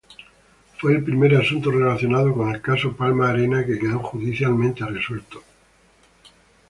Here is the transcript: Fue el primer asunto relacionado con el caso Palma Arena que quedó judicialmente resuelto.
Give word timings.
Fue 0.79 0.93
el 0.93 1.03
primer 1.03 1.35
asunto 1.35 1.69
relacionado 1.69 2.33
con 2.33 2.49
el 2.55 2.59
caso 2.59 2.95
Palma 2.97 3.29
Arena 3.29 3.63
que 3.63 3.77
quedó 3.77 3.99
judicialmente 3.99 4.83
resuelto. 4.83 5.43